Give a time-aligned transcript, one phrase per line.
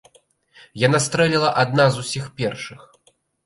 [0.83, 2.81] Яна стрэліла адна з усіх першых.